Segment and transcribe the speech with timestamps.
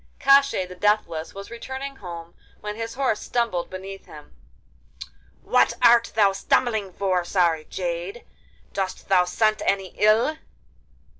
[0.19, 4.33] Koshchei the Deathless was returning home when his horse stumbled beneath him.
[5.43, 8.25] 'What art thou stumbling for, sorry jade?
[8.73, 10.39] Dost thou scent any ill?